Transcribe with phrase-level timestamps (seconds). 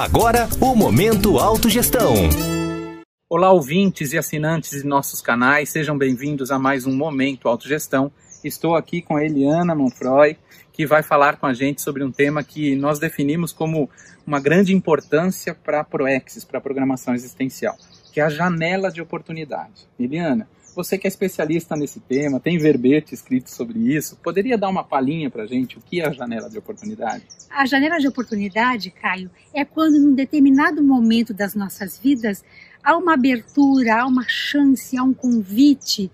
[0.00, 2.14] Agora, o Momento Autogestão.
[3.28, 8.12] Olá, ouvintes e assinantes de nossos canais, sejam bem-vindos a mais um Momento Autogestão.
[8.44, 10.38] Estou aqui com a Eliana Monfroy,
[10.72, 13.90] que vai falar com a gente sobre um tema que nós definimos como
[14.24, 17.76] uma grande importância para a ProExis, para a programação existencial,
[18.12, 19.88] que é a janela de oportunidade.
[19.98, 24.84] Eliana, você que é especialista nesse tema, tem verbete escrito sobre isso, poderia dar uma
[24.84, 27.24] palhinha para gente o que é a janela de oportunidade?
[27.50, 32.44] A janela de oportunidade, Caio, é quando num determinado momento das nossas vidas
[32.82, 36.10] há uma abertura, há uma chance, há um convite,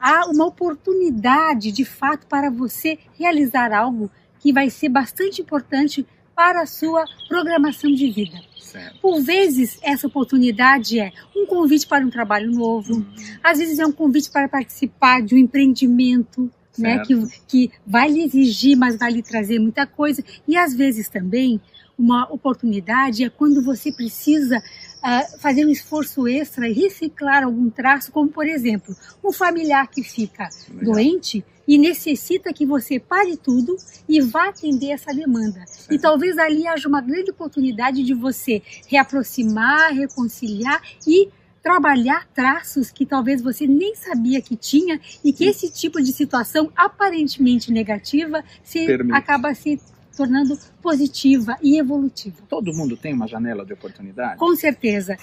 [0.00, 6.06] há uma oportunidade de fato para você realizar algo que vai ser bastante importante
[6.38, 8.38] para a sua programação de vida.
[8.60, 9.00] Certo.
[9.00, 13.06] Por vezes, essa oportunidade é um convite para um trabalho novo, uhum.
[13.42, 16.48] às vezes é um convite para participar de um empreendimento,
[16.78, 17.14] né, que,
[17.48, 21.60] que vai lhe exigir, mas vai lhe trazer muita coisa, e às vezes também
[21.98, 24.62] uma oportunidade é quando você precisa
[24.98, 30.02] uh, fazer um esforço extra e reciclar algum traço, como por exemplo, um familiar que
[30.02, 30.94] fica Legal.
[30.94, 33.76] doente e necessita que você pare tudo
[34.08, 35.66] e vá atender essa demanda.
[35.66, 35.92] Certo.
[35.92, 41.28] E talvez ali haja uma grande oportunidade de você reaproximar, reconciliar e
[41.62, 45.50] trabalhar traços que talvez você nem sabia que tinha e que Sim.
[45.50, 49.78] esse tipo de situação aparentemente negativa se acaba se
[50.18, 52.38] tornando positiva e evolutiva.
[52.48, 54.36] Todo mundo tem uma janela de oportunidade?
[54.36, 55.16] Com certeza.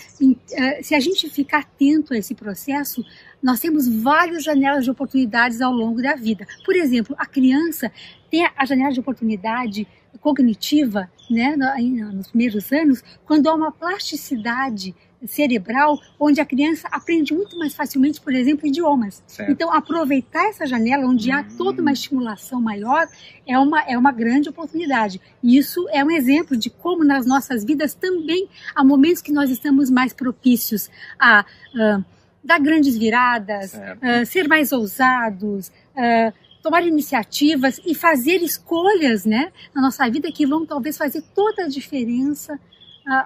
[0.53, 3.03] Eh, se a gente ficar atento a esse processo,
[3.43, 6.47] nós temos várias janelas de oportunidades ao longo da vida.
[6.65, 7.91] Por exemplo, a criança
[8.29, 9.87] tem a janela de oportunidade
[10.19, 14.95] cognitiva, né, nos primeiros anos, quando há uma plasticidade
[15.27, 19.23] cerebral, onde a criança aprende muito mais facilmente, por exemplo, idiomas.
[19.27, 19.51] Certo.
[19.51, 23.07] Então, aproveitar essa janela onde há toda uma estimulação maior
[23.47, 25.19] é uma, é uma grande oportunidade.
[25.41, 29.49] E isso é um exemplo de como nas nossas vidas também há momentos que nós
[29.49, 32.05] estamos mais propícios a uh,
[32.43, 39.83] dar grandes viradas, uh, ser mais ousados, uh, tomar iniciativas e fazer escolhas né, na
[39.83, 42.59] nossa vida que vão talvez fazer toda a diferença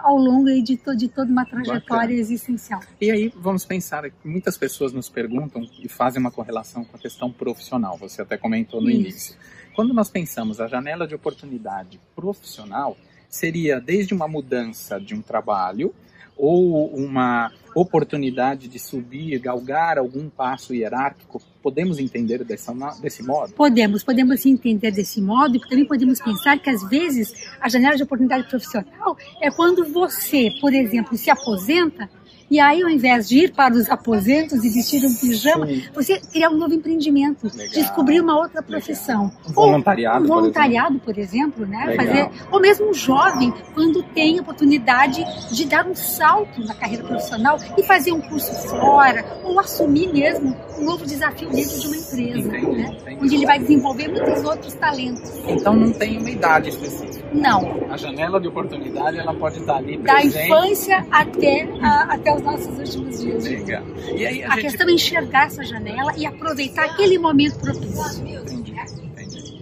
[0.03, 2.11] ao longo de, to, de toda uma trajetória Bacana.
[2.11, 2.81] existencial.
[2.99, 6.99] E aí vamos pensar que muitas pessoas nos perguntam e fazem uma correlação com a
[6.99, 7.97] questão profissional.
[7.99, 8.99] Você até comentou no Isso.
[8.99, 9.37] início.
[9.73, 12.97] Quando nós pensamos a janela de oportunidade profissional,
[13.29, 15.95] seria desde uma mudança de um trabalho
[16.37, 21.41] ou uma oportunidade de subir, galgar algum passo hierárquico?
[21.61, 23.53] Podemos entender dessa, desse modo?
[23.53, 28.03] Podemos, podemos entender desse modo e também podemos pensar que às vezes a janela de
[28.03, 32.09] oportunidade profissional é quando você, por exemplo, se aposenta
[32.49, 35.83] e aí, ao invés de ir para os aposentos e vestir um pijama, Sim.
[35.93, 37.73] você criar um novo empreendimento, Legal.
[37.73, 39.31] descobrir uma outra profissão.
[39.47, 41.95] Um voluntariado, um voluntariado, por exemplo, por exemplo né?
[41.95, 47.57] Fazer, ou mesmo um jovem, quando tem oportunidade de dar um salto na carreira profissional
[47.77, 52.47] e fazer um curso fora, ou assumir mesmo um novo desafio dentro de uma empresa,
[52.47, 52.97] entendi, né?
[53.01, 53.19] Entendi.
[53.21, 55.31] onde ele vai desenvolver muitos outros talentos.
[55.47, 57.19] Então não tem uma idade específica.
[57.33, 57.91] Não.
[57.91, 60.33] A janela de oportunidade ela pode estar ali presente.
[60.33, 63.43] Da infância até, a, até os nossos últimos dias.
[63.43, 63.83] Legal.
[64.15, 64.61] E aí, a, a gente...
[64.61, 68.27] questão é enxergar essa janela e aproveitar aquele momento propício.
[68.27, 69.59] Entendi, entendi.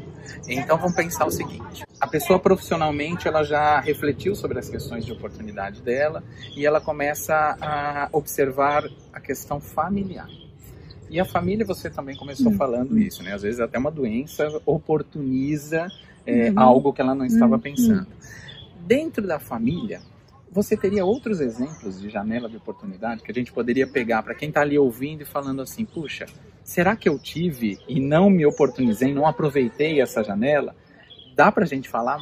[0.47, 5.11] Então vamos pensar o seguinte: a pessoa profissionalmente ela já refletiu sobre as questões de
[5.11, 6.23] oportunidade dela
[6.55, 10.29] e ela começa a observar a questão familiar.
[11.09, 12.57] E a família, você também começou hum.
[12.57, 13.33] falando isso, né?
[13.33, 15.87] Às vezes até uma doença oportuniza
[16.25, 16.59] é, uhum.
[16.59, 17.61] algo que ela não estava uhum.
[17.61, 18.07] pensando.
[18.85, 20.01] Dentro da família,
[20.51, 24.49] você teria outros exemplos de janela de oportunidade que a gente poderia pegar para quem
[24.49, 26.25] está ali ouvindo e falando assim: puxa,
[26.63, 30.75] será que eu tive e não me oportunizei, não aproveitei essa janela?
[31.37, 32.19] Dá para a gente falar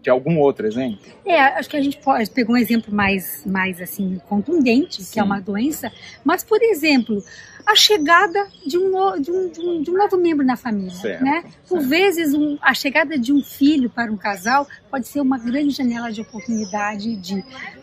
[0.00, 0.98] de algum outro exemplo?
[1.26, 5.12] É, acho que a gente pode pegou um exemplo mais, mais assim contundente, Sim.
[5.12, 5.92] que é uma doença,
[6.24, 7.22] mas por exemplo,
[7.66, 11.22] a chegada de um, de um, de um, de um novo membro na família, certo,
[11.22, 11.44] né?
[11.68, 11.88] Por certo.
[11.90, 16.10] vezes um, a chegada de um filho para um casal pode ser uma grande janela
[16.10, 17.34] de oportunidade de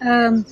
[0.01, 0.43] um,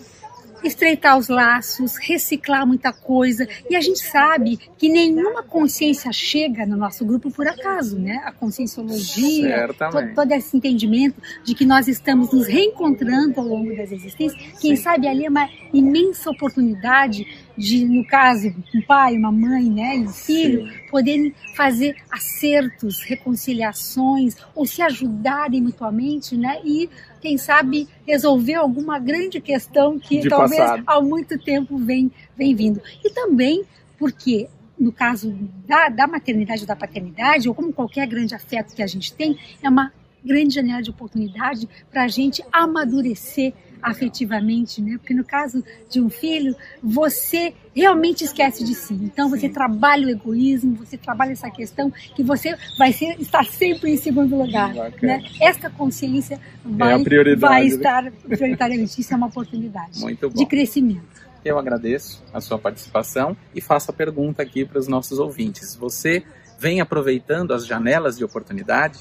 [0.64, 3.48] estreitar os laços, reciclar muita coisa.
[3.70, 8.22] E a gente sabe que nenhuma consciência chega no nosso grupo por acaso, né?
[8.26, 13.92] A conscienciologia, todo, todo, esse entendimento de que nós estamos nos reencontrando ao longo das
[13.92, 14.42] existências.
[14.60, 14.84] Quem Sim.
[14.84, 17.26] sabe ali é uma imensa oportunidade
[17.60, 20.80] de, no caso, um pai, uma mãe, né, e um filho, Sim.
[20.90, 26.90] poderem fazer acertos, reconciliações, ou se ajudarem mutuamente, né, e,
[27.20, 30.84] quem sabe, resolver alguma grande questão que de talvez passado.
[30.86, 32.82] há muito tempo vem, vem vindo.
[33.04, 33.64] E também
[33.98, 34.50] porque
[34.80, 35.32] no caso
[35.68, 39.38] da, da maternidade ou da paternidade, ou como qualquer grande afeto que a gente tem,
[39.62, 39.92] é uma
[40.24, 44.98] grande janela de oportunidade para a gente amadurecer afetivamente, né?
[44.98, 48.94] Porque no caso de um filho, você realmente esquece de si.
[48.94, 49.54] Então você Sim.
[49.54, 54.36] trabalha o egoísmo, você trabalha essa questão que você vai ser, estar sempre em segundo
[54.36, 54.74] lugar.
[55.02, 55.24] Né?
[55.42, 57.68] Esta consciência vai, é vai né?
[57.68, 59.00] estar prioritariamente.
[59.00, 60.00] Isso é uma oportunidade
[60.36, 61.30] de crescimento.
[61.44, 65.74] Eu agradeço a sua participação e faço a pergunta aqui para os nossos ouvintes.
[65.76, 66.24] Você
[66.60, 69.00] vem aproveitando as janelas de oportunidade?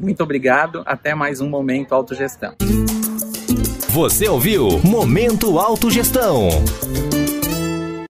[0.00, 0.82] Muito obrigado.
[0.86, 2.54] Até mais um Momento Autogestão.
[3.90, 6.48] Você ouviu Momento Autogestão.